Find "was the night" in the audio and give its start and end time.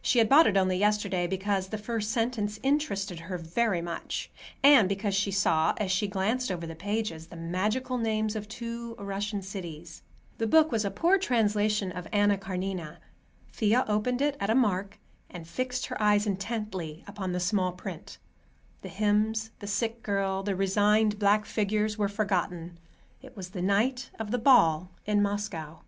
23.36-24.10